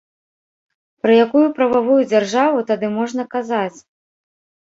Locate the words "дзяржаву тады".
2.13-2.87